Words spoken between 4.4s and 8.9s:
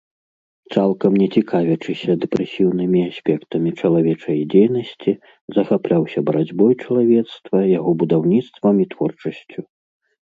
дзейнасці, захапляўся барацьбой чалавецтва, яго будаўніцтвам